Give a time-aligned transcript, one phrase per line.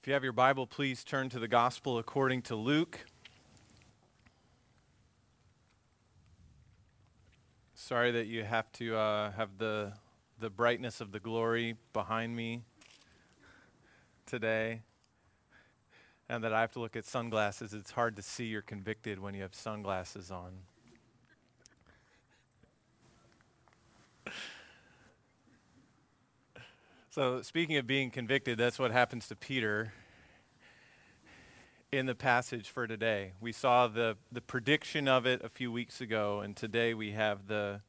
[0.00, 3.00] If you have your Bible, please turn to the Gospel according to Luke.
[7.74, 9.92] Sorry that you have to uh, have the,
[10.38, 12.62] the brightness of the glory behind me
[14.24, 14.80] today,
[16.30, 17.74] and that I have to look at sunglasses.
[17.74, 20.60] It's hard to see you're convicted when you have sunglasses on.
[27.12, 29.92] So, speaking of being convicted, that's what happens to Peter
[31.90, 33.32] in the passage for today.
[33.40, 37.48] We saw the, the prediction of it a few weeks ago, and today we have
[37.48, 37.80] the,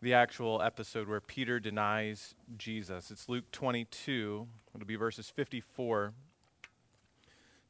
[0.00, 3.10] the actual episode where Peter denies Jesus.
[3.10, 6.12] It's Luke 22, it'll be verses 54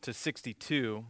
[0.02, 1.07] to 62.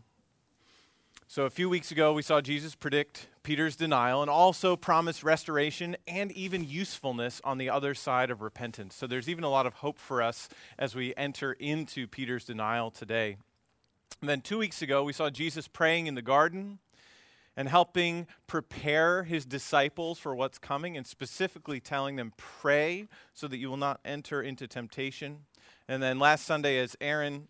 [1.26, 5.96] So, a few weeks ago, we saw Jesus predict Peter's denial and also promise restoration
[6.06, 8.94] and even usefulness on the other side of repentance.
[8.94, 10.48] So, there's even a lot of hope for us
[10.78, 13.36] as we enter into Peter's denial today.
[14.20, 16.78] And then, two weeks ago, we saw Jesus praying in the garden
[17.56, 23.58] and helping prepare his disciples for what's coming, and specifically telling them, Pray so that
[23.58, 25.40] you will not enter into temptation.
[25.88, 27.48] And then last Sunday, as Aaron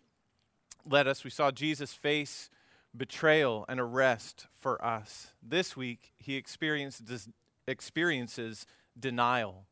[0.85, 2.49] led us, we saw Jesus face
[2.95, 5.33] betrayal and arrest for us.
[5.41, 7.29] This week, he experiences,
[7.67, 8.65] experiences
[8.99, 9.65] denial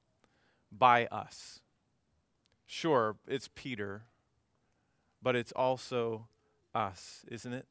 [0.71, 1.59] by us.
[2.65, 4.03] Sure, it's Peter,
[5.21, 6.27] but it's also
[6.73, 7.65] us, isn't it?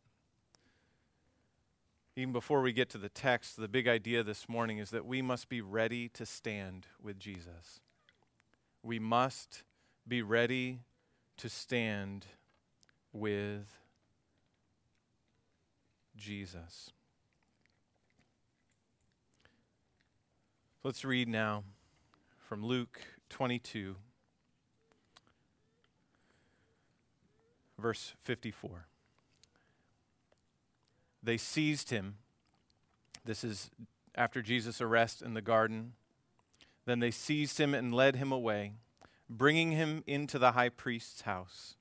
[2.17, 5.23] Even before we get to the text, the big idea this morning is that we
[5.23, 7.81] must be ready to stand with Jesus.
[8.83, 9.63] We must
[10.07, 10.81] be ready
[11.37, 12.27] to stand
[13.13, 13.79] with
[16.19, 16.91] Jesus.
[20.83, 21.65] Let's read now
[22.49, 23.97] from Luke 22,
[27.79, 28.87] verse 54.
[31.23, 32.17] They seized him.
[33.25, 33.71] This is
[34.15, 35.93] after Jesus' arrest in the garden.
[36.85, 38.73] Then they seized him and led him away,
[39.29, 41.77] bringing him into the high priest's house.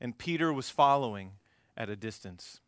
[0.00, 1.32] And Peter was following
[1.76, 2.60] at a distance.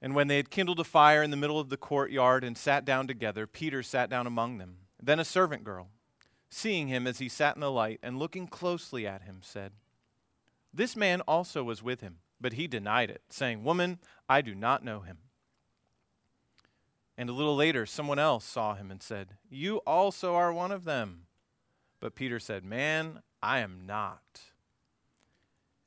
[0.00, 2.84] And when they had kindled a fire in the middle of the courtyard and sat
[2.84, 4.76] down together, Peter sat down among them.
[5.02, 5.88] Then a servant girl,
[6.50, 9.72] seeing him as he sat in the light and looking closely at him, said,
[10.72, 12.18] This man also was with him.
[12.40, 13.98] But he denied it, saying, Woman,
[14.28, 15.18] I do not know him.
[17.16, 20.84] And a little later, someone else saw him and said, You also are one of
[20.84, 21.26] them.
[21.98, 24.40] But Peter said, Man, I am not.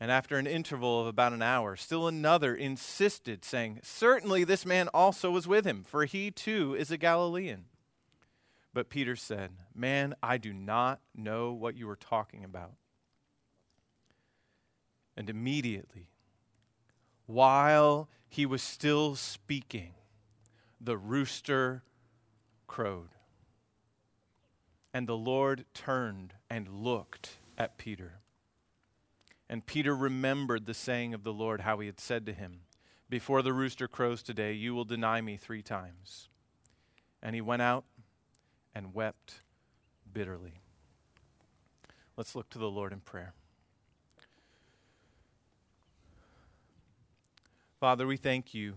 [0.01, 4.87] And after an interval of about an hour, still another insisted, saying, Certainly this man
[4.87, 7.65] also was with him, for he too is a Galilean.
[8.73, 12.71] But Peter said, Man, I do not know what you are talking about.
[15.15, 16.09] And immediately,
[17.27, 19.93] while he was still speaking,
[20.79, 21.83] the rooster
[22.65, 23.09] crowed.
[24.95, 28.21] And the Lord turned and looked at Peter.
[29.51, 32.61] And Peter remembered the saying of the Lord, how he had said to him,
[33.09, 36.29] Before the rooster crows today, you will deny me three times.
[37.21, 37.83] And he went out
[38.73, 39.41] and wept
[40.11, 40.61] bitterly.
[42.15, 43.33] Let's look to the Lord in prayer.
[47.77, 48.75] Father, we thank you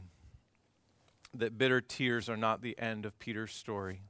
[1.32, 4.00] that bitter tears are not the end of Peter's story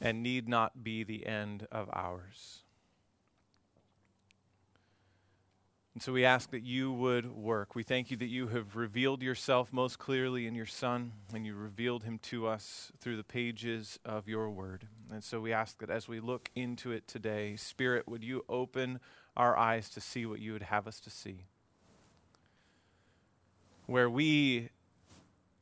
[0.00, 2.62] and need not be the end of ours.
[5.96, 7.74] And so we ask that you would work.
[7.74, 11.54] We thank you that you have revealed yourself most clearly in your Son, and you
[11.54, 14.88] revealed him to us through the pages of your word.
[15.10, 19.00] And so we ask that as we look into it today, Spirit, would you open
[19.38, 21.46] our eyes to see what you would have us to see?
[23.86, 24.68] Where we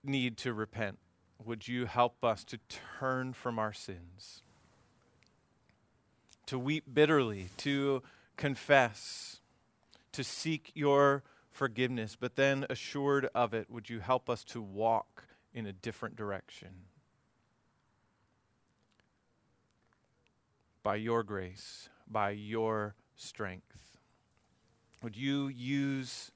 [0.02, 0.98] need to repent,
[1.44, 2.58] would you help us to
[2.98, 4.42] turn from our sins,
[6.46, 8.02] to weep bitterly, to
[8.36, 9.38] confess
[10.14, 15.24] to seek your forgiveness, but then assured of it, would you help us to walk
[15.52, 16.68] in a different direction?
[20.82, 23.98] By your grace, by your strength.
[25.02, 26.32] Would you use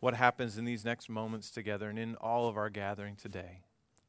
[0.00, 3.62] what happens in these next moments together and in all of our gathering today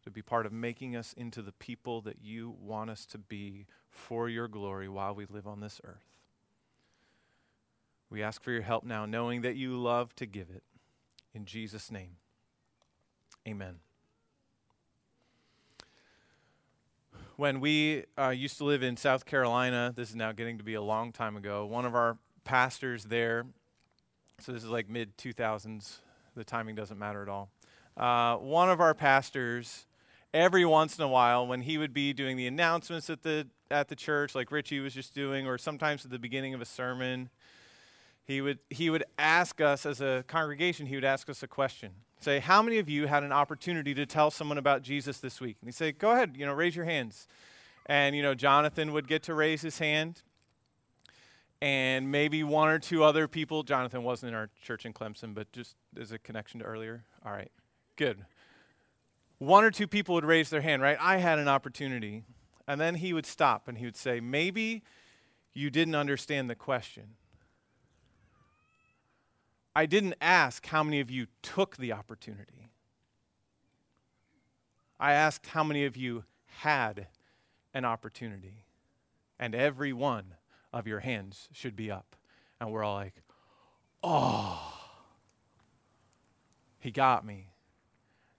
[0.03, 3.65] to be part of making us into the people that you want us to be
[3.89, 6.12] for your glory while we live on this earth?
[8.13, 10.61] We ask for your help now, knowing that you love to give it.
[11.33, 12.17] In Jesus' name,
[13.47, 13.79] amen.
[17.37, 20.75] When we uh, used to live in South Carolina, this is now getting to be
[20.75, 23.47] a long time ago, one of our pastors there.
[24.39, 25.97] So this is like mid 2000s.
[26.35, 27.49] The timing doesn't matter at all.
[27.97, 29.87] Uh, one of our pastors,
[30.35, 33.87] every once in a while, when he would be doing the announcements at the at
[33.87, 37.31] the church, like Richie was just doing, or sometimes at the beginning of a sermon,
[38.25, 40.85] he would he would ask us as a congregation.
[40.85, 41.91] He would ask us a question.
[42.19, 45.57] Say, how many of you had an opportunity to tell someone about Jesus this week?
[45.59, 47.27] And he'd say, go ahead, you know, raise your hands.
[47.85, 50.21] And you know, Jonathan would get to raise his hand
[51.61, 53.63] and maybe one or two other people.
[53.63, 57.03] Jonathan wasn't in our church in Clemson, but just as a connection to earlier.
[57.25, 57.51] All right,
[57.97, 58.25] good.
[59.39, 60.97] One or two people would raise their hand, right?
[61.01, 62.23] I had an opportunity.
[62.67, 64.83] And then he would stop and he would say, Maybe
[65.53, 67.15] you didn't understand the question.
[69.75, 72.69] I didn't ask how many of you took the opportunity.
[74.99, 77.07] I asked how many of you had
[77.73, 78.65] an opportunity.
[79.39, 80.35] And every one
[80.71, 82.15] of your hands should be up.
[82.59, 83.23] And we're all like,
[84.03, 84.79] oh,
[86.79, 87.49] he got me.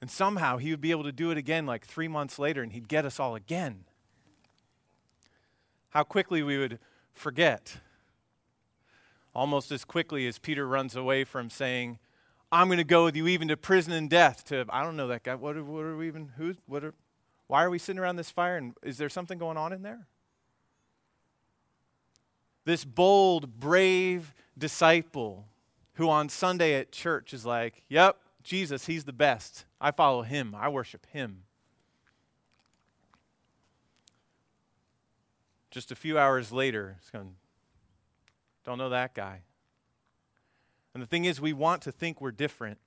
[0.00, 2.72] And somehow he would be able to do it again like three months later and
[2.72, 3.84] he'd get us all again.
[5.90, 6.78] How quickly we would
[7.12, 7.78] forget.
[9.34, 11.98] Almost as quickly as Peter runs away from saying,
[12.52, 15.08] I'm going to go with you even to prison and death, to, I don't know
[15.08, 15.34] that guy.
[15.34, 16.94] What are, what are we even, who, what are,
[17.48, 20.06] why are we sitting around this fire and is there something going on in there?
[22.64, 25.46] this bold, brave disciple
[25.94, 29.64] who on Sunday at church is like, Yep, Jesus, he's the best.
[29.80, 31.42] I follow him, I worship him.
[35.70, 37.34] Just a few hours later, it's going,
[38.64, 39.42] don't know that guy.
[40.94, 42.78] And the thing is, we want to think we're different.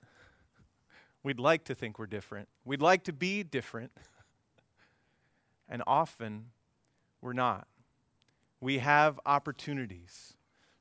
[1.22, 2.48] We'd like to think we're different.
[2.64, 3.92] We'd like to be different.
[5.70, 6.46] And often,
[7.20, 7.68] we're not
[8.60, 10.34] we have opportunities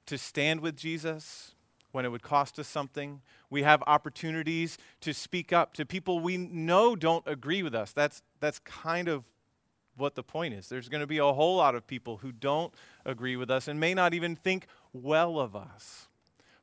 [0.06, 1.54] to stand with Jesus
[1.92, 3.22] when it would cost us something.
[3.50, 7.92] We have opportunities to speak up to people we know don't agree with us.
[7.92, 9.24] That's, that's kind of
[9.96, 10.70] what the point is.
[10.70, 12.74] There's going to be a whole lot of people who don't
[13.06, 14.68] agree with us and may not even think
[15.04, 16.08] well of us.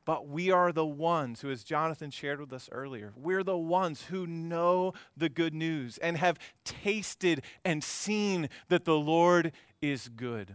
[0.05, 4.03] But we are the ones who, as Jonathan shared with us earlier, we're the ones
[4.03, 9.51] who know the good news and have tasted and seen that the Lord
[9.81, 10.53] is good.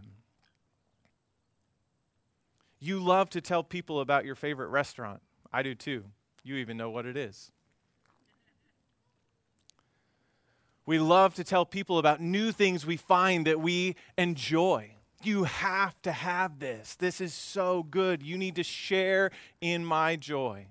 [2.79, 5.21] You love to tell people about your favorite restaurant.
[5.51, 6.05] I do too.
[6.43, 7.51] You even know what it is.
[10.85, 14.95] We love to tell people about new things we find that we enjoy.
[15.23, 16.95] You have to have this.
[16.95, 18.23] This is so good.
[18.23, 20.67] You need to share in my joy.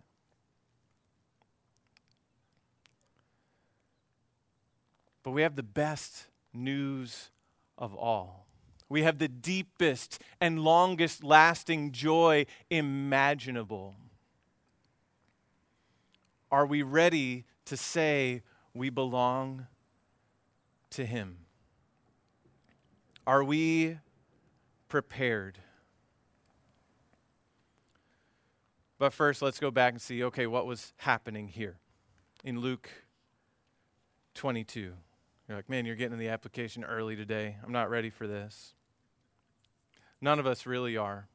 [5.22, 7.30] But we have the best news
[7.78, 8.46] of all.
[8.88, 13.94] We have the deepest and longest lasting joy imaginable.
[16.50, 18.42] Are we ready to say
[18.74, 19.68] we belong
[20.90, 21.38] to Him?
[23.26, 23.98] Are we
[24.90, 25.58] prepared?
[28.98, 31.78] But first, let's go back and see okay, what was happening here
[32.44, 32.90] in Luke
[34.34, 34.92] 22.
[35.48, 37.56] You're like, man, you're getting the application early today.
[37.64, 38.74] I'm not ready for this.
[40.20, 41.28] None of us really are.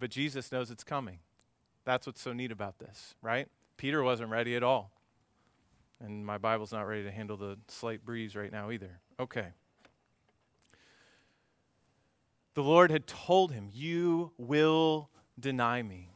[0.00, 1.20] But Jesus knows it's coming.
[1.84, 3.48] That's what's so neat about this, right?
[3.76, 4.90] Peter wasn't ready at all.
[6.00, 9.00] And my Bible's not ready to handle the slight breeze right now either.
[9.18, 9.48] Okay.
[12.58, 16.10] The Lord had told him, You will deny me.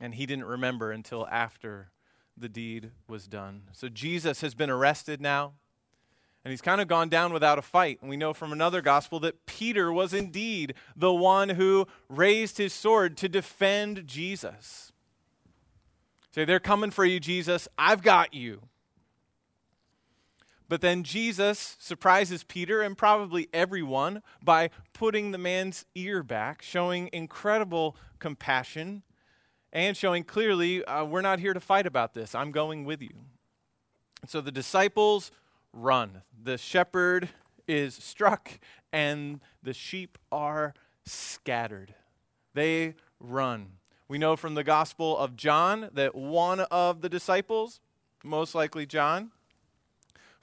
[0.00, 1.90] And he didn't remember until after
[2.34, 3.64] the deed was done.
[3.72, 5.52] So Jesus has been arrested now.
[6.42, 7.98] And he's kind of gone down without a fight.
[8.00, 12.72] And we know from another gospel that Peter was indeed the one who raised his
[12.72, 14.90] sword to defend Jesus.
[16.30, 17.68] Say, they're coming for you, Jesus.
[17.76, 18.62] I've got you.
[20.68, 27.10] But then Jesus surprises Peter and probably everyone by putting the man's ear back, showing
[27.12, 29.02] incredible compassion
[29.72, 32.34] and showing clearly, uh, we're not here to fight about this.
[32.34, 33.10] I'm going with you.
[34.22, 35.32] And so the disciples
[35.72, 36.22] run.
[36.42, 37.28] The shepherd
[37.66, 38.58] is struck,
[38.92, 41.94] and the sheep are scattered.
[42.54, 43.72] They run.
[44.06, 47.80] We know from the Gospel of John that one of the disciples,
[48.22, 49.32] most likely John,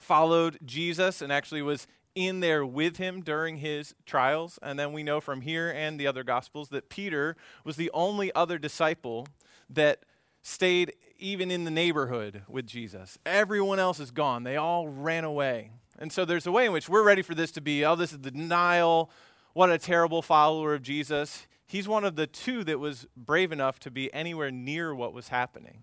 [0.02, 4.58] followed Jesus and actually was in there with him during his trials.
[4.62, 8.32] And then we know from here and the other Gospels that Peter was the only
[8.34, 9.26] other disciple
[9.70, 10.00] that
[10.42, 13.16] stayed even in the neighborhood with Jesus.
[13.24, 15.70] Everyone else is gone, they all ran away.
[15.98, 18.12] And so there's a way in which we're ready for this to be oh, this
[18.12, 19.10] is the denial.
[19.54, 21.46] What a terrible follower of Jesus.
[21.66, 25.28] he's one of the two that was brave enough to be anywhere near what was
[25.28, 25.82] happening.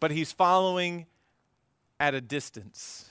[0.00, 1.06] But he's following
[2.00, 3.04] at a distance.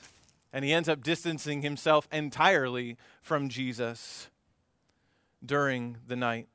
[0.52, 4.30] And he ends up distancing himself entirely from Jesus
[5.46, 6.48] during the night.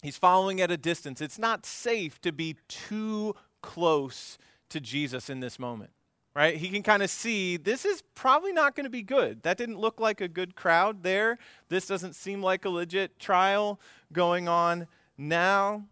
[0.00, 1.20] He's following at a distance.
[1.20, 4.38] It's not safe to be too close
[4.68, 5.90] to Jesus in this moment,
[6.34, 6.56] right?
[6.56, 9.42] He can kind of see this is probably not going to be good.
[9.42, 11.38] That didn't look like a good crowd there.
[11.68, 13.80] This doesn't seem like a legit trial
[14.12, 14.86] going on
[15.18, 15.84] now.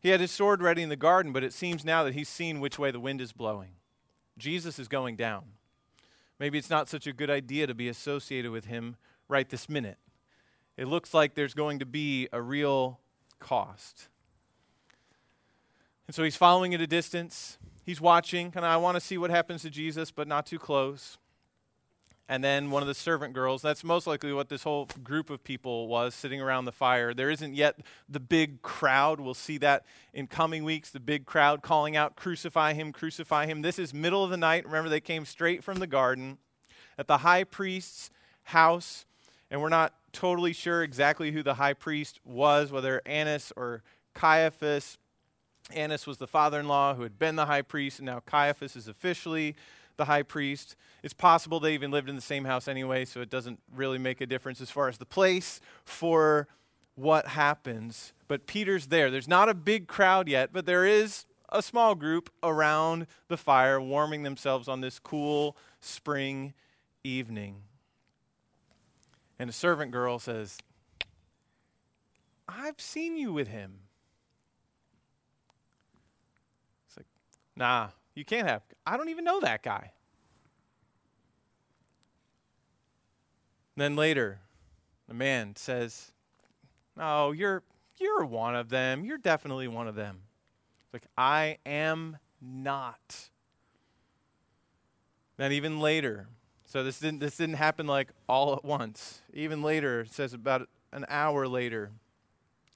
[0.00, 2.60] He had his sword ready in the garden, but it seems now that he's seen
[2.60, 3.76] which way the wind is blowing.
[4.38, 5.44] Jesus is going down.
[6.38, 8.96] Maybe it's not such a good idea to be associated with him
[9.28, 9.98] right this minute.
[10.76, 12.98] It looks like there's going to be a real
[13.38, 14.08] cost.
[16.06, 17.58] And so he's following at a distance.
[17.84, 18.50] He's watching.
[18.50, 21.18] Kind of, I want to see what happens to Jesus, but not too close
[22.32, 23.60] and then one of the servant girls.
[23.60, 27.12] That's most likely what this whole group of people was sitting around the fire.
[27.12, 29.20] There isn't yet the big crowd.
[29.20, 29.84] We'll see that
[30.14, 33.60] in coming weeks, the big crowd calling out, Crucify him, crucify him.
[33.60, 34.64] This is middle of the night.
[34.64, 36.38] Remember, they came straight from the garden
[36.96, 38.08] at the high priest's
[38.44, 39.04] house,
[39.50, 43.82] and we're not totally sure exactly who the high priest was, whether Annas or
[44.14, 44.96] Caiaphas.
[45.70, 48.74] Annas was the father in law who had been the high priest, and now Caiaphas
[48.74, 49.54] is officially
[49.96, 50.76] the high priest.
[51.02, 54.20] It's possible they even lived in the same house anyway, so it doesn't really make
[54.20, 56.48] a difference as far as the place for
[56.94, 58.12] what happens.
[58.28, 59.10] But Peter's there.
[59.10, 63.80] There's not a big crowd yet, but there is a small group around the fire
[63.80, 66.54] warming themselves on this cool spring
[67.04, 67.56] evening.
[69.38, 70.58] And a servant girl says,
[72.48, 73.80] I've seen you with him.
[76.88, 77.06] It's like,
[77.56, 78.62] nah, you can't have.
[78.86, 79.92] I don't even know that guy.
[83.76, 84.40] Then later,
[85.08, 86.12] the man says,
[86.96, 87.62] "No, you're
[87.98, 89.04] you're one of them.
[89.04, 90.22] You're definitely one of them."
[90.84, 93.30] It's like, "I am not."
[95.38, 96.28] Then even later,
[96.66, 99.22] so this didn't this didn't happen like all at once.
[99.32, 101.92] Even later, it says about an hour later.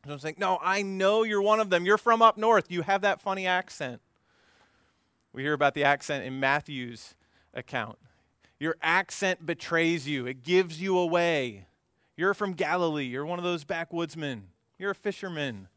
[0.06, 1.84] So I'm saying, "No, I know you're one of them.
[1.84, 2.70] You're from up north.
[2.70, 4.00] You have that funny accent."
[5.36, 7.14] We hear about the accent in Matthew's
[7.52, 7.98] account.
[8.58, 11.66] Your accent betrays you, it gives you away.
[12.16, 13.04] You're from Galilee.
[13.04, 14.44] You're one of those backwoodsmen.
[14.78, 15.68] You're a fisherman.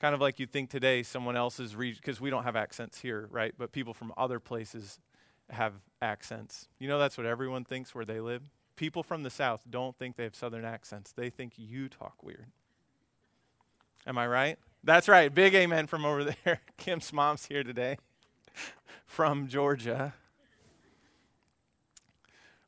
[0.00, 3.26] Kind of like you think today someone else's region, because we don't have accents here,
[3.32, 3.52] right?
[3.58, 5.00] But people from other places
[5.50, 6.68] have accents.
[6.78, 8.48] You know, that's what everyone thinks where they live.
[8.76, 12.46] People from the South don't think they have Southern accents, they think you talk weird.
[14.06, 14.58] Am I right?
[14.86, 15.34] That's right.
[15.34, 16.60] Big amen from over there.
[16.76, 17.98] Kim's mom's here today
[19.06, 20.14] from Georgia.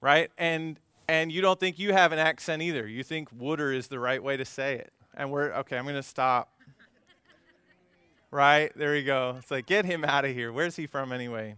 [0.00, 0.28] Right?
[0.36, 2.88] And and you don't think you have an accent either.
[2.88, 4.92] You think wooder is the right way to say it.
[5.14, 6.52] And we're okay, I'm going to stop.
[8.32, 8.72] right?
[8.74, 9.36] There we go.
[9.38, 10.52] It's like get him out of here.
[10.52, 11.54] Where's he from anyway?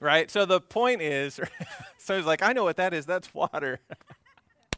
[0.00, 0.30] Right?
[0.30, 1.38] So the point is
[1.98, 3.04] so he's like, I know what that is.
[3.04, 3.80] That's water.
[4.72, 4.76] I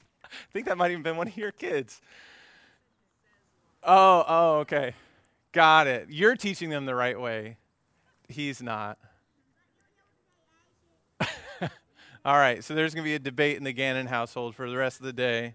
[0.53, 2.03] think that might even been one of your kids.
[3.85, 4.95] Oh, oh, okay.
[5.53, 6.09] Got it.
[6.11, 7.59] You're teaching them the right way.
[8.29, 8.99] He's not.
[12.25, 14.77] All right, so there's going to be a debate in the Gannon household for the
[14.77, 15.55] rest of the day.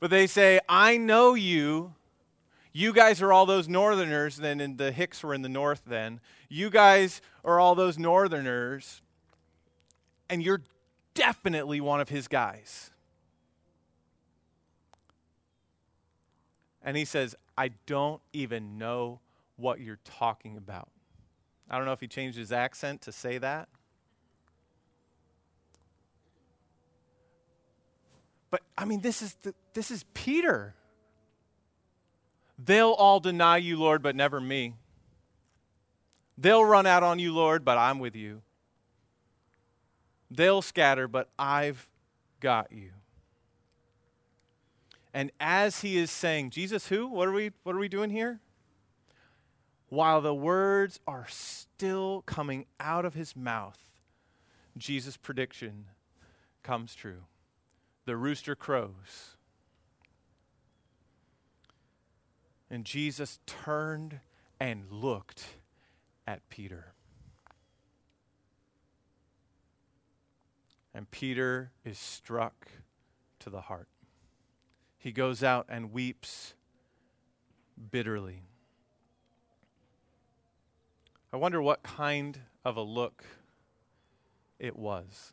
[0.00, 1.94] But they say, I know you.
[2.72, 6.20] You guys are all those northerners, then, and the Hicks were in the north then.
[6.48, 9.02] You guys are all those northerners,
[10.30, 10.62] and you're
[11.12, 12.91] definitely one of his guys.
[16.82, 19.20] And he says, I don't even know
[19.56, 20.88] what you're talking about.
[21.70, 23.68] I don't know if he changed his accent to say that.
[28.50, 30.74] But I mean, this is, the, this is Peter.
[32.58, 34.74] They'll all deny you, Lord, but never me.
[36.36, 38.42] They'll run out on you, Lord, but I'm with you.
[40.30, 41.88] They'll scatter, but I've
[42.40, 42.90] got you.
[45.14, 47.06] And as he is saying, Jesus who?
[47.06, 48.40] What are we what are we doing here?
[49.88, 53.78] While the words are still coming out of his mouth,
[54.78, 55.84] Jesus' prediction
[56.62, 57.24] comes true.
[58.06, 59.36] The rooster crows.
[62.70, 64.20] And Jesus turned
[64.58, 65.44] and looked
[66.26, 66.94] at Peter.
[70.94, 72.68] And Peter is struck
[73.40, 73.88] to the heart
[75.02, 76.54] he goes out and weeps
[77.90, 78.44] bitterly.
[81.32, 83.24] I wonder what kind of a look
[84.60, 85.32] it was.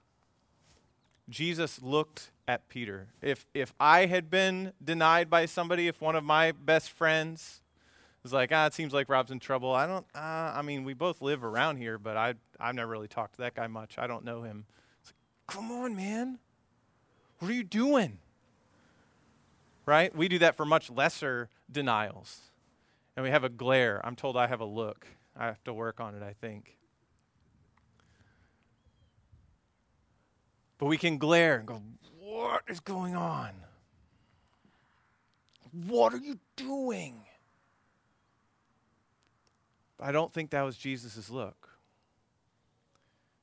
[1.29, 3.09] Jesus looked at Peter.
[3.21, 7.61] If, if I had been denied by somebody, if one of my best friends
[8.23, 10.17] was like, ah, it seems like Rob's in trouble, I don't, uh,
[10.55, 13.53] I mean, we both live around here, but I, I've never really talked to that
[13.53, 13.99] guy much.
[13.99, 14.65] I don't know him.
[15.03, 16.39] It's like, Come on, man.
[17.37, 18.17] What are you doing?
[19.89, 20.15] Right?
[20.15, 22.41] We do that for much lesser denials.
[23.15, 23.99] And we have a glare.
[24.05, 25.07] I'm told I have a look.
[25.35, 26.77] I have to work on it, I think.
[30.77, 31.81] But we can glare and go,
[32.19, 33.49] What is going on?
[35.87, 37.23] What are you doing?
[39.99, 41.79] I don't think that was Jesus' look.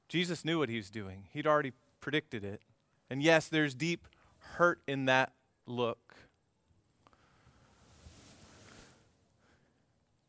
[0.07, 2.63] Jesus knew what he was doing, he'd already predicted it.
[3.11, 4.07] And yes, there's deep
[4.39, 5.33] hurt in that
[5.67, 6.26] look.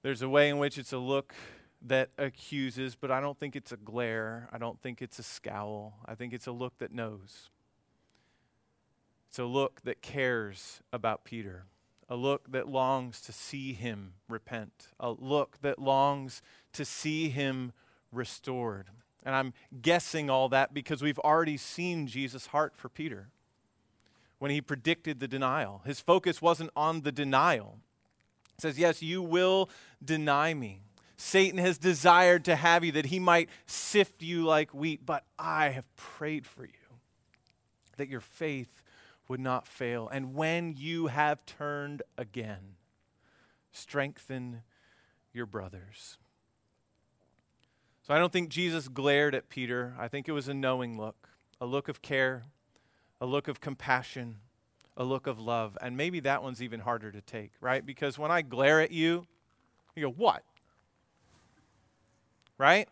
[0.08, 1.34] There's a way in which it's a look
[1.82, 4.48] that accuses, but I don't think it's a glare.
[4.54, 5.96] I don't think it's a scowl.
[6.06, 7.50] I think it's a look that knows.
[9.28, 11.66] It's a look that cares about Peter,
[12.08, 17.74] a look that longs to see him repent, a look that longs to see him
[18.10, 18.88] restored.
[19.26, 23.28] And I'm guessing all that because we've already seen Jesus' heart for Peter
[24.40, 25.82] when he predicted the denial.
[25.86, 27.80] His focus wasn't on the denial.
[28.60, 29.70] Says, Yes, you will
[30.04, 30.82] deny me.
[31.16, 35.70] Satan has desired to have you that he might sift you like wheat, but I
[35.70, 36.72] have prayed for you
[37.98, 38.84] that your faith
[39.28, 40.08] would not fail.
[40.08, 42.76] And when you have turned again,
[43.72, 44.62] strengthen
[45.34, 46.18] your brothers.
[48.04, 49.94] So I don't think Jesus glared at Peter.
[50.00, 52.44] I think it was a knowing look, a look of care,
[53.20, 54.38] a look of compassion,
[54.98, 55.78] a look of love.
[55.80, 57.86] And maybe that one's even harder to take, right?
[57.86, 59.26] Because when I glare at you,
[59.96, 60.44] you go, What?
[62.58, 62.90] right?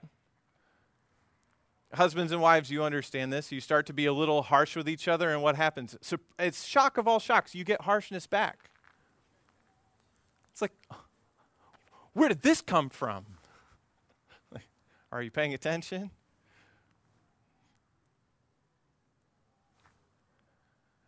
[1.94, 3.52] Husbands and wives, you understand this.
[3.52, 5.98] You start to be a little harsh with each other, and what happens?
[6.02, 7.56] So it's shock of all shocks.
[7.56, 8.70] You get harshness back.
[10.52, 10.74] It's like,
[12.14, 13.26] where did this come from?
[15.12, 16.12] Are you paying attention?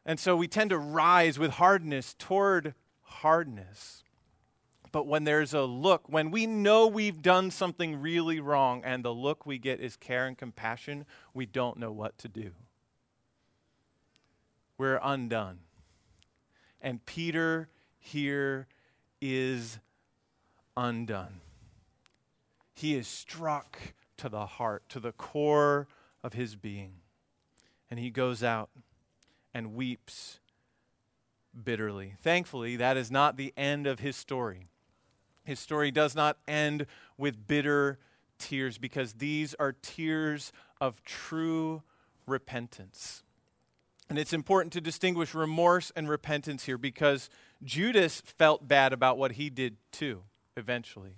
[0.08, 4.06] And so we tend to rise with hardness toward hardness.
[4.94, 9.14] But when there's a look, when we know we've done something really wrong and the
[9.14, 12.52] look we get is care and compassion, we don't know what to do.
[14.78, 15.60] We're undone.
[16.82, 17.68] And Peter
[18.00, 18.68] here
[19.20, 19.80] is
[20.78, 21.42] undone.
[22.74, 23.78] He is struck
[24.16, 25.90] to the heart, to the core
[26.24, 26.94] of his being.
[27.92, 28.70] And he goes out
[29.58, 30.40] and weeps
[31.64, 32.14] bitterly.
[32.22, 34.68] Thankfully, that is not the end of his story.
[35.44, 36.86] His story does not end
[37.18, 37.98] with bitter
[38.38, 41.82] tears because these are tears of true
[42.28, 43.24] repentance.
[44.08, 47.28] And it's important to distinguish remorse and repentance here because
[47.64, 50.22] Judas felt bad about what he did too,
[50.56, 51.16] eventually.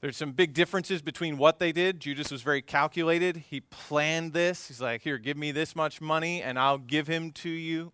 [0.00, 2.00] There's some big differences between what they did.
[2.00, 3.36] Judas was very calculated.
[3.36, 4.68] He planned this.
[4.68, 7.92] He's like, Here, give me this much money and I'll give him to you.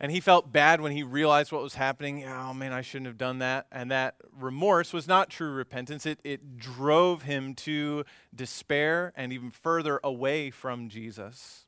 [0.00, 2.24] And he felt bad when he realized what was happening.
[2.24, 3.68] Oh man, I shouldn't have done that.
[3.70, 6.04] And that remorse was not true repentance.
[6.04, 8.04] It, it drove him to
[8.34, 11.66] despair and even further away from Jesus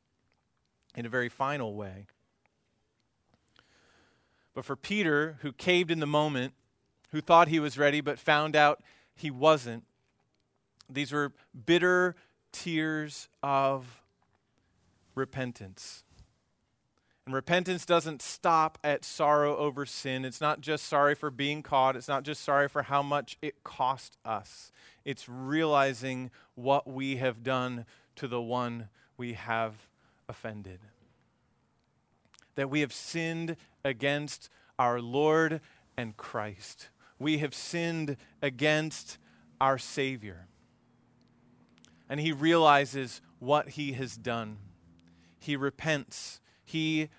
[0.93, 2.07] in a very final way.
[4.53, 6.53] But for Peter, who caved in the moment,
[7.15, 8.81] who thought he was ready but found out
[9.15, 9.85] he wasn't,
[10.89, 11.31] these were
[11.65, 12.13] bitter
[12.51, 14.01] tears of
[15.15, 16.03] repentance.
[17.25, 20.25] And repentance doesn't stop at sorrow over sin.
[20.25, 21.95] It's not just sorry for being caught.
[21.95, 24.73] It's not just sorry for how much it cost us.
[25.05, 27.85] It's realizing what we have done
[28.17, 29.87] to the one we have
[30.27, 30.79] offended.
[32.55, 35.61] That we have sinned against our Lord
[35.95, 36.89] and Christ.
[37.19, 39.17] We have sinned against
[39.61, 40.47] our Savior.
[42.09, 44.57] And he realizes what he has done.
[45.39, 47.09] He repents he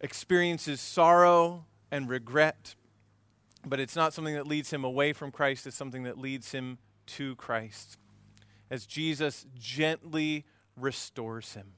[0.00, 2.76] experiences sorrow and regret,
[3.66, 6.78] but it's not something that leads him away from Christ, it's something that leads him
[7.06, 7.98] to Christ.
[8.70, 11.72] As Jesus gently restores him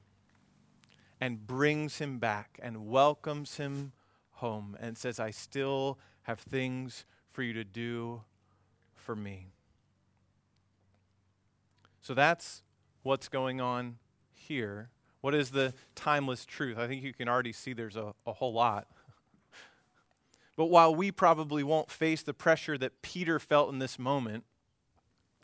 [1.19, 3.93] and brings him back and welcomes him
[4.33, 8.21] home and says, I still have things for you to do
[8.95, 9.47] for me.
[12.01, 12.63] So that's
[13.03, 13.97] what's going on
[14.33, 14.89] here
[15.21, 16.77] what is the timeless truth?
[16.77, 18.87] I think you can already see there's a, a whole lot.
[20.57, 24.43] But while we probably won't face the pressure that Peter felt in this moment,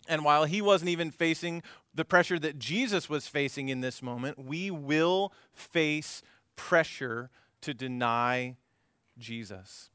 [0.07, 1.63] And while he wasn't even facing
[1.95, 6.21] the pressure that Jesus was facing in this moment, we will face
[6.55, 7.29] pressure
[7.61, 8.57] to deny
[9.17, 9.89] Jesus.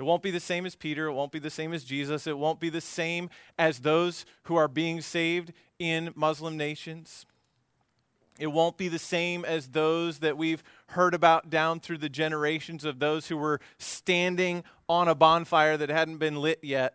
[0.00, 1.08] It won't be the same as Peter.
[1.08, 2.26] It won't be the same as Jesus.
[2.26, 7.26] It won't be the same as those who are being saved in Muslim nations.
[8.38, 12.86] It won't be the same as those that we've heard about down through the generations
[12.86, 16.94] of those who were standing on a bonfire that hadn't been lit yet.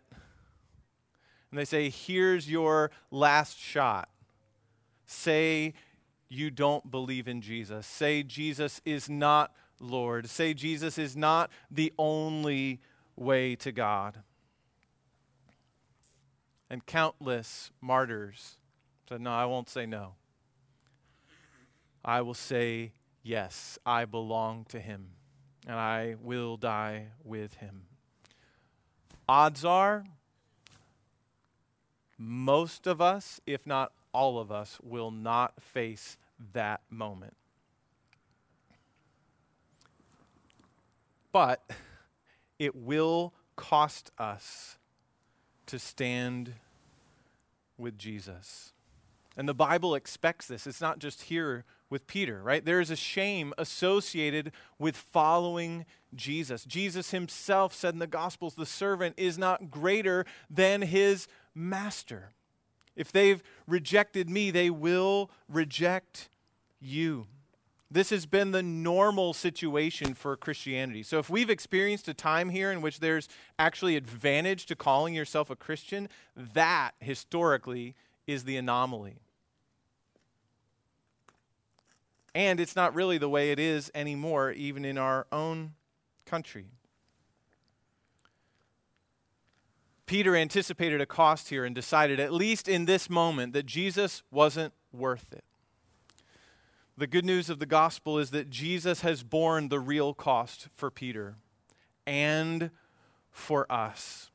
[1.52, 4.08] And they say, Here's your last shot.
[5.06, 5.74] Say
[6.28, 7.86] you don't believe in Jesus.
[7.86, 10.28] Say Jesus is not Lord.
[10.28, 12.80] Say Jesus is not the only
[13.16, 14.18] way to God.
[16.68, 18.58] And countless martyrs
[19.08, 20.14] said, No, I won't say no.
[22.04, 23.78] I will say yes.
[23.84, 25.10] I belong to him,
[25.66, 27.82] and I will die with him.
[29.28, 30.04] Odds are,
[32.18, 36.16] most of us, if not all of us, will not face
[36.52, 37.36] that moment.
[41.32, 41.68] But
[42.58, 44.78] it will cost us
[45.66, 46.54] to stand
[47.78, 48.72] with Jesus.
[49.36, 50.66] And the Bible expects this.
[50.66, 52.64] It's not just here with Peter, right?
[52.64, 56.64] There is a shame associated with following Jesus.
[56.64, 62.30] Jesus himself said in the Gospels, the servant is not greater than his master.
[62.96, 66.30] If they've rejected me, they will reject
[66.80, 67.26] you.
[67.90, 71.04] This has been the normal situation for Christianity.
[71.04, 75.50] So, if we've experienced a time here in which there's actually advantage to calling yourself
[75.50, 77.94] a Christian, that historically
[78.26, 79.20] is the anomaly.
[82.34, 85.74] And it's not really the way it is anymore, even in our own
[86.26, 86.66] country.
[90.06, 94.74] Peter anticipated a cost here and decided, at least in this moment, that Jesus wasn't
[94.92, 95.44] worth it.
[96.98, 100.90] The good news of the gospel is that Jesus has borne the real cost for
[100.90, 101.36] Peter
[102.06, 102.70] and
[103.30, 104.30] for us.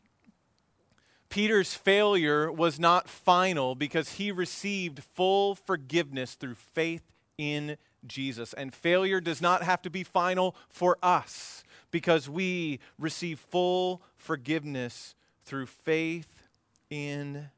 [1.30, 7.02] Peter's failure was not final because he received full forgiveness through faith
[7.38, 8.54] in Jesus.
[8.54, 15.16] And failure does not have to be final for us because we receive full forgiveness
[15.46, 16.50] through faith
[16.90, 17.50] in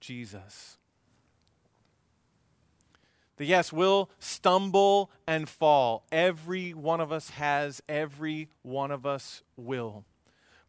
[0.00, 0.76] Jesus.
[3.36, 6.04] That yes, we'll stumble and fall.
[6.12, 10.04] Every one of us has, every one of us will.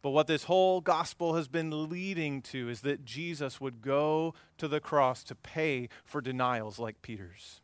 [0.02, 4.68] But what this whole gospel has been leading to is that Jesus would go to
[4.68, 7.62] the cross to pay for denials like Peter's.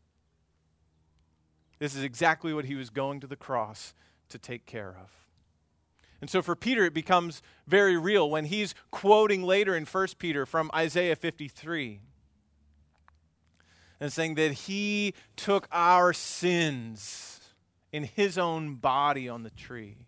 [1.79, 3.95] This is exactly what he was going to the cross
[4.29, 5.11] to take care of.
[6.21, 10.45] And so for Peter, it becomes very real when he's quoting later in 1 Peter
[10.45, 12.01] from Isaiah 53
[14.01, 17.41] and saying that he took our sins
[17.93, 20.07] in his own body on the tree.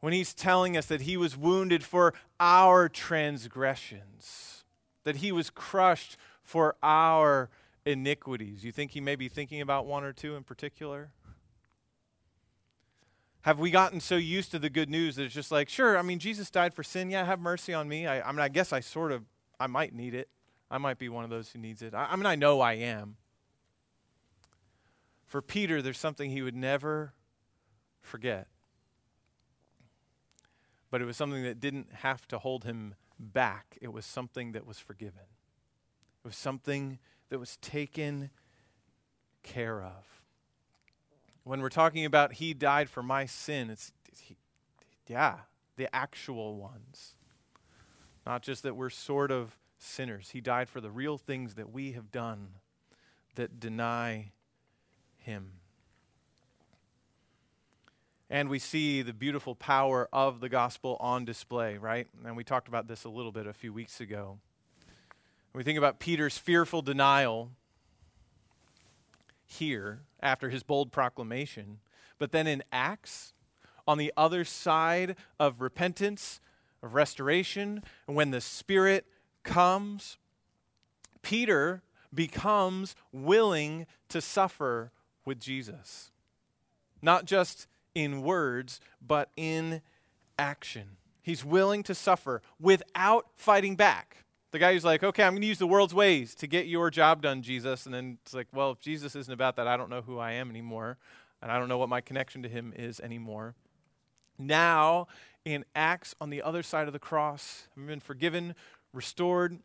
[0.00, 4.64] When he's telling us that he was wounded for our transgressions,
[5.04, 7.50] that he was crushed for our
[7.84, 8.64] iniquities.
[8.64, 11.10] You think he may be thinking about one or two in particular?
[13.42, 16.02] Have we gotten so used to the good news that it's just like, sure, I
[16.02, 17.10] mean, Jesus died for sin.
[17.10, 18.06] Yeah, have mercy on me.
[18.06, 19.24] I, I mean, I guess I sort of,
[19.58, 20.28] I might need it.
[20.70, 21.94] I might be one of those who needs it.
[21.94, 23.16] I, I mean, I know I am.
[25.26, 27.12] For Peter, there's something he would never
[28.00, 28.48] forget.
[30.90, 33.76] But it was something that didn't have to hold him back.
[33.80, 35.26] It was something that was forgiven.
[36.24, 38.30] It was something that was taken
[39.42, 40.22] care of.
[41.44, 44.36] When we're talking about he died for my sin, it's, he,
[45.06, 45.40] yeah,
[45.76, 47.14] the actual ones.
[48.26, 50.30] Not just that we're sort of sinners.
[50.30, 52.48] He died for the real things that we have done
[53.34, 54.32] that deny
[55.18, 55.52] him.
[58.30, 62.06] And we see the beautiful power of the gospel on display, right?
[62.26, 64.38] And we talked about this a little bit a few weeks ago.
[65.54, 67.50] we think about Peter's fearful denial
[69.46, 71.78] here after his bold proclamation,
[72.18, 73.32] but then in Acts,
[73.86, 76.40] on the other side of repentance,
[76.82, 79.06] of restoration, and when the Spirit
[79.42, 80.18] comes,
[81.22, 84.92] Peter becomes willing to suffer
[85.24, 86.10] with Jesus.
[87.02, 89.82] Not just in words, but in
[90.38, 90.96] action.
[91.22, 94.24] He's willing to suffer without fighting back.
[94.50, 96.90] The guy who's like, okay, I'm going to use the world's ways to get your
[96.90, 97.84] job done, Jesus.
[97.84, 100.32] And then it's like, well, if Jesus isn't about that, I don't know who I
[100.32, 100.96] am anymore.
[101.42, 103.54] And I don't know what my connection to him is anymore.
[104.38, 105.08] Now,
[105.44, 108.54] in Acts, on the other side of the cross, I've been forgiven
[108.92, 109.58] restored,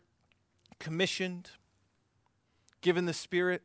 [0.80, 1.50] commissioned,
[2.82, 3.62] given the Spirit.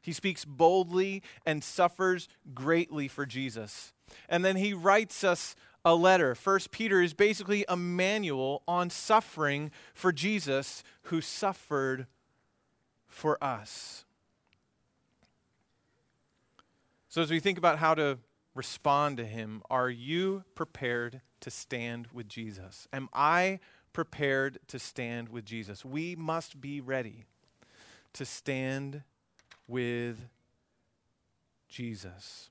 [0.00, 3.92] He speaks boldly and suffers greatly for Jesus.
[4.28, 6.34] And then he writes us a letter.
[6.34, 12.06] First Peter is basically a manual on suffering for Jesus who suffered
[13.08, 14.04] for us.
[17.08, 18.18] So as we think about how to
[18.54, 22.88] respond to him, are you prepared to stand with Jesus?
[22.92, 23.60] Am I
[23.92, 25.84] prepared to stand with Jesus?
[25.84, 27.24] We must be ready
[28.14, 29.02] to stand
[29.66, 30.18] with
[31.68, 32.50] Jesus.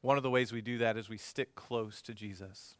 [0.00, 2.76] One of the ways we do that is we stick close to Jesus.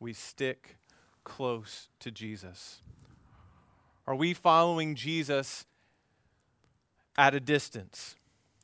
[0.00, 0.78] We stick
[1.24, 2.80] close to Jesus.
[4.06, 5.66] Are we following Jesus
[7.18, 8.16] at a distance?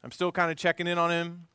[0.02, 1.48] I'm still kind of checking in on him,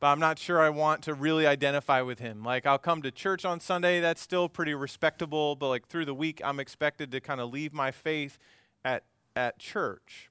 [0.00, 2.44] but I'm not sure I want to really identify with him.
[2.44, 6.14] Like, I'll come to church on Sunday, that's still pretty respectable, but like through the
[6.14, 8.38] week, I'm expected to kind of leave my faith
[8.84, 10.30] at, at church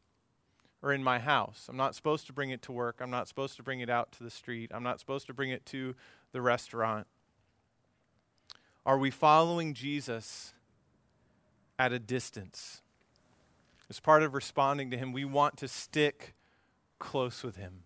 [0.81, 1.67] or in my house.
[1.69, 2.97] I'm not supposed to bring it to work.
[3.01, 4.71] I'm not supposed to bring it out to the street.
[4.73, 5.95] I'm not supposed to bring it to
[6.31, 7.07] the restaurant.
[8.85, 10.53] Are we following Jesus
[11.77, 12.81] at a distance?
[13.89, 16.35] As part of responding to him, we want to stick
[16.99, 17.83] close with him.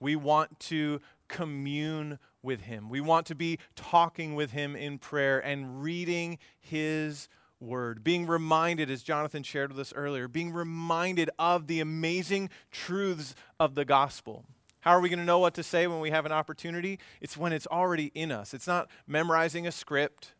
[0.00, 1.00] We want to
[1.34, 2.88] commune with him.
[2.88, 8.88] We want to be talking with him in prayer and reading his word, being reminded,
[8.88, 14.44] as Jonathan shared with us earlier, being reminded of the amazing truths of the gospel.
[14.80, 17.00] How are we going to know what to say when we have an opportunity?
[17.20, 18.54] It's when it's already in us.
[18.54, 20.34] It's not memorizing a script.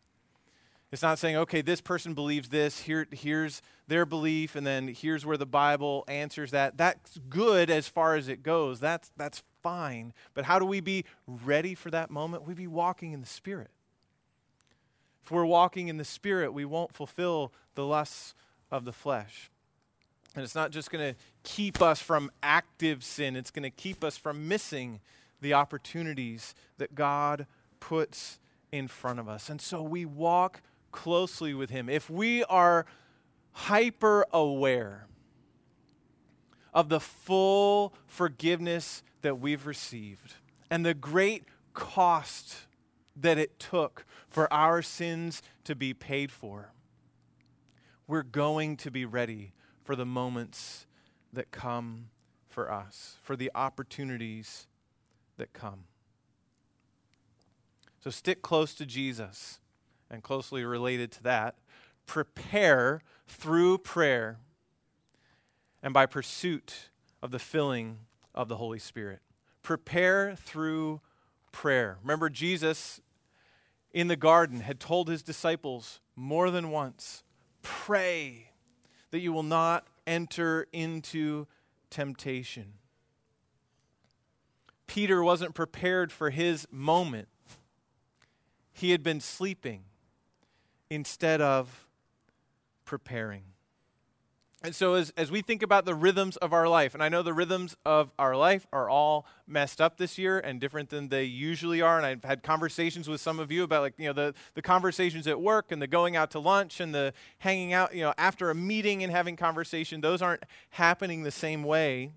[0.93, 5.25] It's not saying, okay, this person believes this, Here, here's their belief, and then here's
[5.25, 6.77] where the Bible answers that.
[6.77, 8.79] That's good as far as it goes.
[8.79, 10.13] That's, that's fine.
[10.35, 12.47] But how do we be ready for that moment?
[12.47, 13.71] We be walking in the Spirit.
[15.23, 18.35] If we're walking in the Spirit, we won't fulfill the lusts
[18.69, 19.49] of the flesh.
[20.35, 24.03] And it's not just going to keep us from active sin, it's going to keep
[24.03, 24.99] us from missing
[25.41, 27.47] the opportunities that God
[27.79, 28.37] puts
[28.71, 29.49] in front of us.
[29.49, 31.89] And so we walk closely with Him.
[31.89, 32.85] If we are
[33.51, 35.07] hyper aware
[36.75, 40.33] of the full forgiveness that we've received
[40.69, 42.67] and the great cost
[43.15, 46.73] that it took for our sins to be paid for.
[48.07, 50.85] We're going to be ready for the moments
[51.31, 52.09] that come
[52.49, 54.67] for us, for the opportunities
[55.37, 55.85] that come.
[58.03, 59.59] So stick close to Jesus
[60.11, 61.55] and closely related to that,
[62.05, 64.39] prepare through prayer
[65.85, 66.89] and by pursuit
[67.21, 67.99] of the filling
[68.33, 69.19] of the Holy Spirit.
[69.61, 70.99] Prepare through
[71.51, 71.99] prayer.
[72.01, 72.99] Remember, Jesus
[73.93, 77.23] in the garden had told his disciples more than once
[77.61, 78.49] pray
[79.11, 81.45] that you will not enter into
[81.91, 82.73] temptation.
[84.87, 87.27] Peter wasn't prepared for his moment.
[88.73, 89.83] He had been sleeping
[90.89, 91.87] instead of
[92.85, 93.43] preparing.
[94.63, 97.21] And so, as, as we think about the rhythms of our life, and I know
[97.21, 101.25] the rhythms of our life are all messed up this year and different than they
[101.25, 101.97] usually are.
[101.97, 105.27] And I've had conversations with some of you about, like, you know, the, the conversations
[105.27, 108.49] at work and the going out to lunch and the hanging out, you know, after
[108.49, 110.01] a meeting and having conversation.
[110.01, 112.11] Those aren't happening the same way.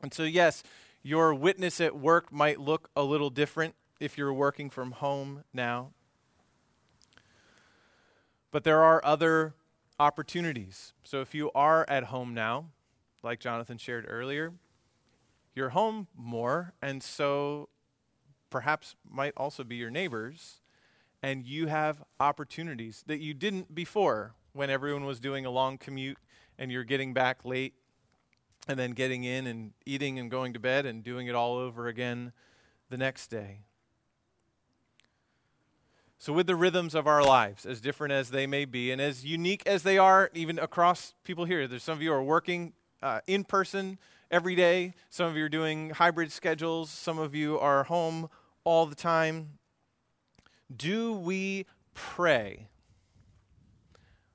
[0.00, 0.62] And so, yes,
[1.02, 5.90] your witness at work might look a little different if you're working from home now.
[8.50, 9.54] But there are other
[9.98, 10.92] opportunities.
[11.02, 12.66] So if you are at home now,
[13.22, 14.52] like Jonathan shared earlier,
[15.54, 17.68] you're home more, and so
[18.50, 20.60] perhaps might also be your neighbors,
[21.22, 26.18] and you have opportunities that you didn't before when everyone was doing a long commute
[26.58, 27.74] and you're getting back late
[28.68, 31.88] and then getting in and eating and going to bed and doing it all over
[31.88, 32.32] again
[32.90, 33.60] the next day.
[36.20, 39.24] So, with the rhythms of our lives, as different as they may be, and as
[39.24, 43.20] unique as they are, even across people here, there's some of you are working uh,
[43.28, 47.84] in person every day, some of you are doing hybrid schedules, some of you are
[47.84, 48.28] home
[48.64, 49.58] all the time.
[50.76, 52.66] Do we pray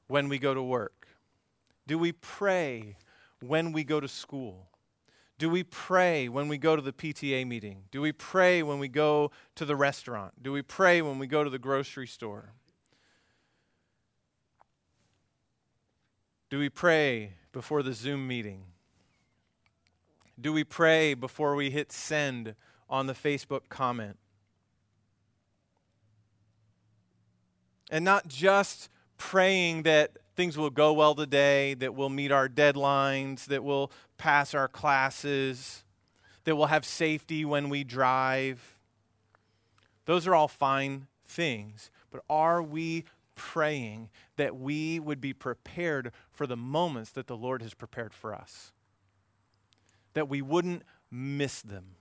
[0.07, 1.07] when we go to work?
[1.85, 2.95] Do we pray
[3.41, 4.69] when we go to school?
[5.43, 7.83] Do we pray when we go to the PTA meeting?
[7.91, 10.41] Do we pray when we go to the restaurant?
[10.41, 12.53] Do we pray when we go to the grocery store?
[16.49, 18.63] Do we pray before the Zoom meeting?
[20.39, 22.55] Do we pray before we hit send
[22.89, 24.17] on the Facebook comment?
[27.91, 33.45] And not just praying that things will go well today, that we'll meet our deadlines,
[33.47, 33.91] that we'll
[34.23, 35.83] pass our classes,
[36.45, 38.79] that we'll have safety when we drive.
[40.05, 41.91] Those are all fine things.
[42.09, 43.03] But are we
[43.35, 48.33] praying that we would be prepared for the moments that the Lord has prepared for
[48.33, 48.71] us?
[50.13, 51.97] That we wouldn't miss them.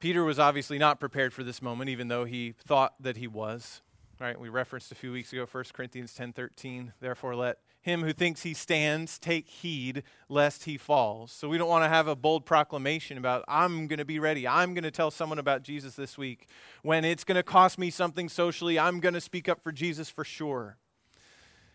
[0.00, 3.80] Peter was obviously not prepared for this moment, even though he thought that he was.
[4.20, 4.38] Right?
[4.38, 6.92] We referenced a few weeks ago 1 Corinthians 10:13.
[7.00, 11.30] Therefore let him who thinks he stands take heed lest he falls.
[11.30, 14.46] So we don't want to have a bold proclamation about I'm going to be ready.
[14.46, 16.48] I'm going to tell someone about Jesus this week
[16.82, 18.78] when it's going to cost me something socially.
[18.78, 20.78] I'm going to speak up for Jesus for sure.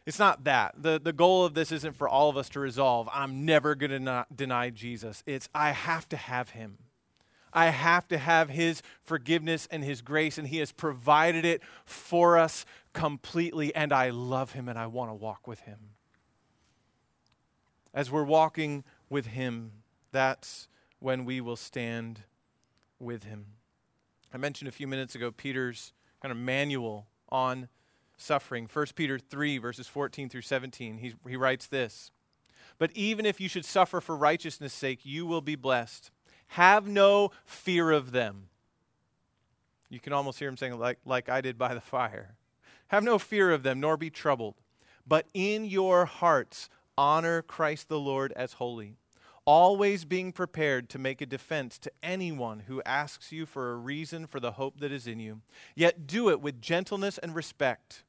[0.06, 0.76] It's not that.
[0.78, 4.06] The, the goal of this isn't for all of us to resolve, I'm never going
[4.06, 5.24] to deny Jesus.
[5.26, 6.78] It's I have to have him.
[7.54, 12.38] I have to have His forgiveness and His grace, and He has provided it for
[12.38, 15.80] us completely, and I love Him and I want to walk with Him.
[17.94, 19.72] As we're walking with Him,
[20.12, 20.68] that's
[21.00, 22.22] when we will stand
[23.00, 23.46] with Him.
[24.34, 27.68] I mentioned a few minutes ago Peter's kind of manual on
[28.18, 28.68] suffering.
[28.72, 30.98] 1 Peter 3, verses 14 through 17.
[30.98, 32.12] He, he writes this
[32.78, 36.10] But even if you should suffer for righteousness' sake, you will be blessed.
[36.54, 38.50] Have no fear of them.
[39.90, 42.36] You can almost hear him saying, like, like I did by the fire.
[42.90, 44.54] Have no fear of them, nor be troubled.
[45.08, 48.98] But in your hearts, honor Christ the Lord as holy,
[49.46, 54.28] always being prepared to make a defense to anyone who asks you for a reason
[54.28, 55.42] for the hope that is in you.
[55.74, 58.04] Yet do it with gentleness and respect,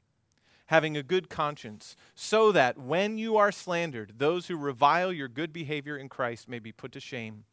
[0.66, 5.50] having a good conscience, so that when you are slandered, those who revile your good
[5.50, 7.44] behavior in Christ may be put to shame.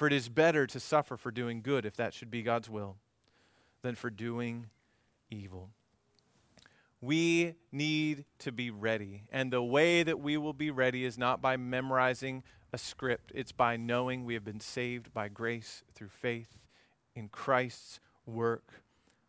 [0.00, 2.96] For it is better to suffer for doing good, if that should be God's will,
[3.82, 4.70] than for doing
[5.28, 5.68] evil.
[7.02, 9.24] We need to be ready.
[9.30, 13.52] And the way that we will be ready is not by memorizing a script, it's
[13.52, 16.62] by knowing we have been saved by grace through faith
[17.14, 18.80] in Christ's work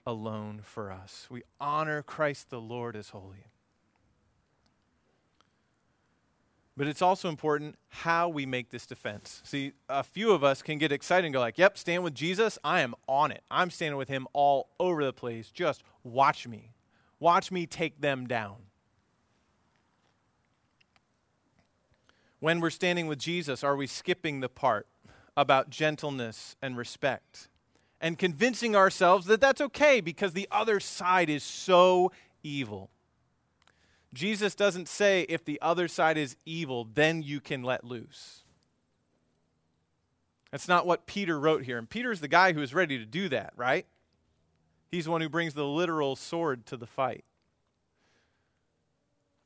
[0.07, 1.27] alone for us.
[1.29, 3.47] We honor Christ the Lord as holy.
[6.77, 9.41] But it's also important how we make this defense.
[9.43, 12.57] See, a few of us can get excited and go like, "Yep, stand with Jesus.
[12.63, 13.43] I am on it.
[13.51, 15.51] I'm standing with him all over the place.
[15.51, 16.71] Just watch me.
[17.19, 18.67] Watch me take them down."
[22.39, 24.87] When we're standing with Jesus, are we skipping the part
[25.37, 27.49] about gentleness and respect
[27.99, 32.89] and convincing ourselves that that's okay because the other side is so evil?
[34.13, 38.41] Jesus doesn't say if the other side is evil, then you can let loose.
[40.51, 41.77] That's not what Peter wrote here.
[41.77, 43.85] And Peter's the guy who is ready to do that, right?
[44.91, 47.23] He's the one who brings the literal sword to the fight.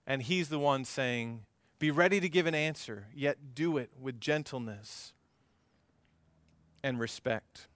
[0.07, 1.41] And he's the one saying,
[1.77, 5.13] Be ready to give an answer, yet do it with gentleness
[6.83, 7.67] and respect.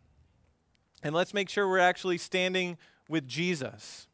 [1.03, 4.08] And let's make sure we're actually standing with Jesus.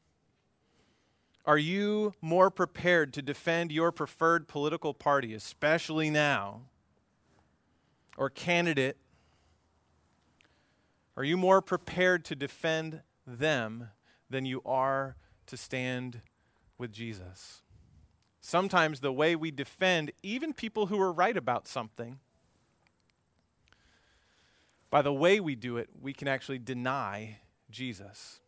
[1.46, 6.62] Are you more prepared to defend your preferred political party, especially now,
[8.18, 8.98] or candidate?
[11.16, 13.90] Are you more prepared to defend them
[14.30, 16.22] than you are to stand
[16.80, 17.62] with Jesus?
[18.42, 22.20] Sometimes the way we defend even people who are right about something,
[24.90, 27.38] by the way we do it, we can actually deny
[27.70, 28.40] Jesus.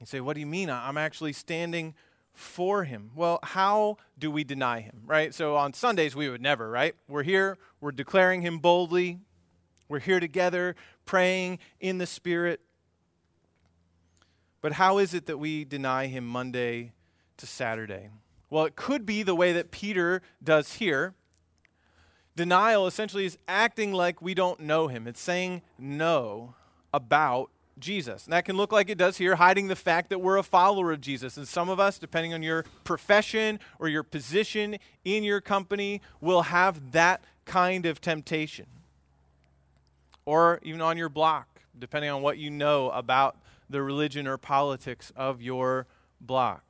[0.00, 0.70] You say, What do you mean?
[0.70, 1.94] I'm actually standing
[2.32, 3.10] for him.
[3.16, 5.34] Well, how do we deny him, right?
[5.34, 6.94] So on Sundays, we would never, right?
[7.08, 9.18] We're here, we're declaring him boldly,
[9.88, 12.60] we're here together, praying in the Spirit.
[14.60, 16.92] But how is it that we deny him Monday
[17.38, 18.10] to Saturday?
[18.50, 21.14] Well, it could be the way that Peter does here.
[22.36, 26.54] Denial essentially is acting like we don't know him, it's saying no
[26.94, 28.24] about Jesus.
[28.24, 30.92] And that can look like it does here, hiding the fact that we're a follower
[30.92, 31.36] of Jesus.
[31.36, 36.42] And some of us, depending on your profession or your position in your company, will
[36.42, 38.66] have that kind of temptation.
[40.24, 43.36] Or even on your block, depending on what you know about
[43.70, 45.86] the religion or politics of your
[46.20, 46.64] block.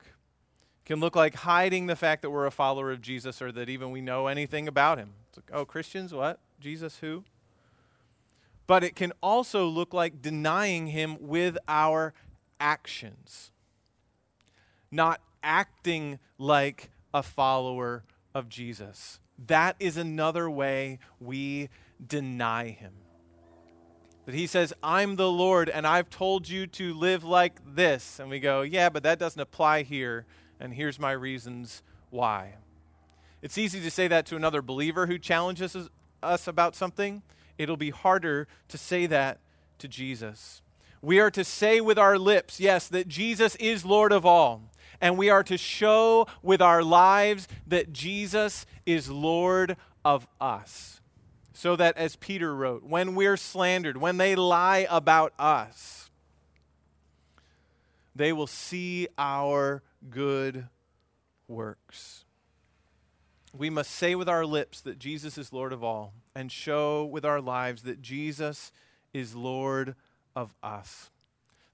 [0.83, 3.69] It can look like hiding the fact that we're a follower of Jesus or that
[3.69, 5.11] even we know anything about him.
[5.29, 6.39] It's like, oh, Christians, what?
[6.59, 7.23] Jesus who?
[8.69, 12.13] But it can also look like denying him with our
[12.59, 13.51] actions,
[14.91, 18.03] not acting like a follower
[18.35, 19.19] of Jesus.
[19.47, 21.69] That is another way we
[22.05, 22.93] deny him.
[24.27, 28.19] That he says, I'm the Lord and I've told you to live like this.
[28.19, 30.27] And we go, yeah, but that doesn't apply here.
[30.59, 32.53] And here's my reasons why.
[33.41, 35.75] It's easy to say that to another believer who challenges
[36.21, 37.23] us about something.
[37.59, 39.39] It'll be harder to say that
[39.77, 40.63] to Jesus.
[41.01, 44.63] We are to say with our lips, yes, that Jesus is Lord of all.
[45.01, 51.01] And we are to show with our lives that Jesus is Lord of us.
[51.53, 56.09] So that, as Peter wrote, when we're slandered, when they lie about us,
[58.15, 60.67] they will see our good
[61.49, 62.23] works.
[63.57, 67.25] We must say with our lips that Jesus is Lord of all and show with
[67.25, 68.71] our lives that Jesus
[69.13, 69.95] is Lord
[70.35, 71.09] of us.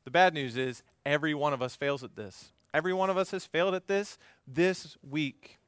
[0.06, 2.52] The bad news is every one of us fails at this.
[2.74, 4.18] Every one of us has failed at this
[4.48, 5.60] this week.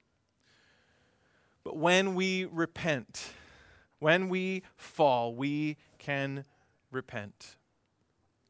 [1.64, 3.34] But when we repent,
[4.00, 6.46] when we fall, we can
[6.92, 7.58] repent.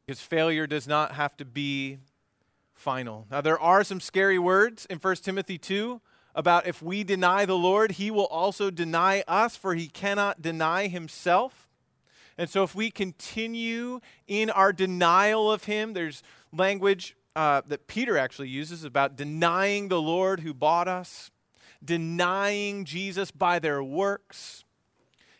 [0.06, 1.98] Because failure does not have to be
[2.72, 3.26] final.
[3.30, 6.00] Now, there are some scary words in 1 Timothy 2
[6.34, 10.86] about if we deny the Lord, he will also deny us, for he cannot deny
[10.86, 11.68] himself.
[12.36, 16.22] And so, if we continue in our denial of him, there's
[16.52, 21.30] language uh, that Peter actually uses about denying the Lord who bought us,
[21.84, 24.64] denying Jesus by their works.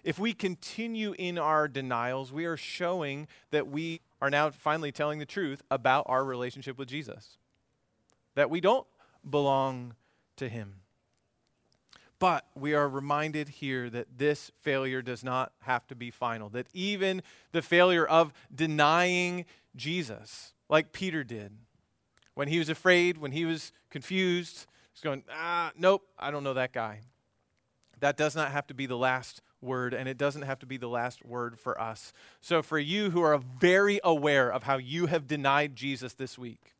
[0.04, 5.18] If we continue in our denials, we are showing that we are now finally telling
[5.18, 7.36] the truth about our relationship with Jesus,
[8.34, 8.86] that we don't
[9.28, 9.94] belong
[10.38, 10.80] to Him.
[12.18, 16.66] But we are reminded here that this failure does not have to be final, that
[16.72, 17.22] even
[17.52, 19.44] the failure of denying
[19.76, 21.52] Jesus, like Peter did,
[22.34, 26.54] when he was afraid, when he was confused, he's going, ah, nope, I don't know
[26.54, 27.00] that guy.
[28.00, 30.76] That does not have to be the last word, and it doesn't have to be
[30.76, 32.12] the last word for us.
[32.40, 36.74] So, for you who are very aware of how you have denied Jesus this week,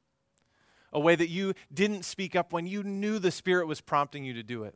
[0.93, 4.33] a way that you didn't speak up when you knew the Spirit was prompting you
[4.35, 4.75] to do it,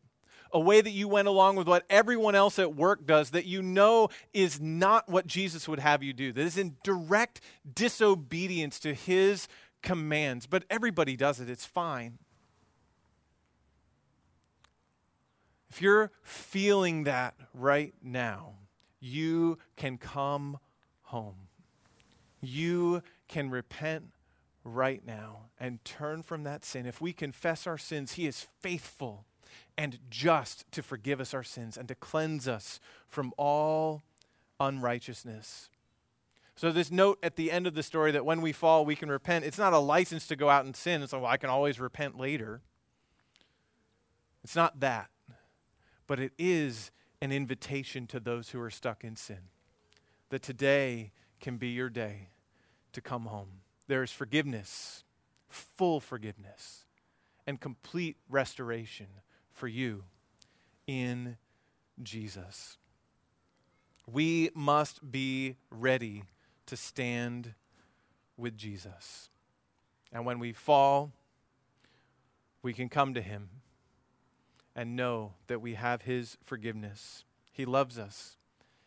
[0.52, 3.62] a way that you went along with what everyone else at work does that you
[3.62, 7.40] know is not what Jesus would have you do, that is in direct
[7.74, 9.48] disobedience to his
[9.82, 11.48] commands, but everybody does it.
[11.50, 12.18] It's fine.
[15.70, 18.56] If you're feeling that right now,
[19.00, 20.58] you can come
[21.04, 21.48] home.
[22.42, 24.10] You can repent
[24.64, 26.86] right now and turn from that sin.
[26.86, 29.24] If we confess our sins, He is faithful
[29.76, 34.02] and just to forgive us our sins and to cleanse us from all
[34.60, 35.68] unrighteousness.
[36.54, 39.10] So, this note at the end of the story that when we fall, we can
[39.10, 41.02] repent, it's not a license to go out and sin.
[41.02, 42.60] It's like, well, I can always repent later.
[44.44, 45.08] It's not that.
[46.06, 46.90] But it is
[47.20, 49.48] an invitation to those who are stuck in sin
[50.28, 52.28] that today can be your day
[52.92, 53.61] to come home.
[53.88, 55.04] There is forgiveness,
[55.48, 56.84] full forgiveness,
[57.46, 59.06] and complete restoration
[59.52, 60.04] for you
[60.86, 61.36] in
[62.02, 62.78] Jesus.
[64.06, 66.24] We must be ready
[66.66, 67.54] to stand
[68.36, 69.30] with Jesus.
[70.12, 71.12] And when we fall,
[72.62, 73.48] we can come to Him
[74.74, 77.24] and know that we have His forgiveness.
[77.52, 78.36] He loves us,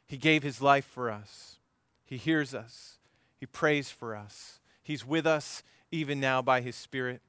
[0.07, 1.57] He gave His life for us,
[2.05, 2.97] He hears us,
[3.39, 4.59] He prays for us.
[4.85, 7.23] He's with us even now by His Spirit,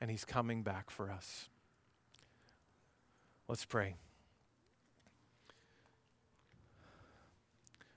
[0.00, 1.48] and He's coming back for us.
[3.46, 3.94] Let's pray.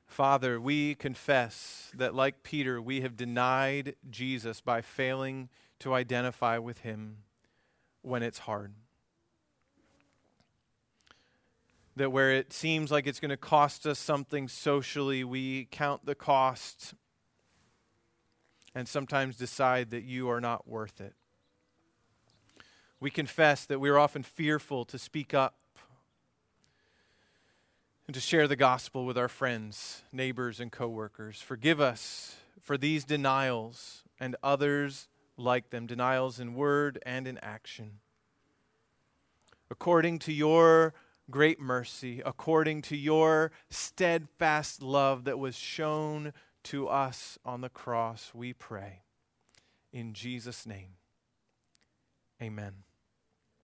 [0.05, 6.81] Father, we confess that, like Peter, we have denied Jesus by failing to identify with
[6.81, 7.17] him
[8.03, 8.75] when it's hard.
[11.95, 16.13] That where it seems like it's going to cost us something socially, we count the
[16.13, 16.93] cost
[18.75, 21.13] and sometimes decide that you are not worth it.
[22.99, 25.55] We confess that we are often fearful to speak up
[28.07, 31.41] and to share the gospel with our friends, neighbors, and coworkers.
[31.41, 35.07] Forgive us for these denials and others
[35.37, 37.99] like them, denials in word and in action.
[39.69, 40.93] According to your
[41.29, 46.33] great mercy, according to your steadfast love that was shown
[46.63, 49.01] to us on the cross, we pray.
[49.91, 50.95] In Jesus' name,
[52.41, 52.83] amen.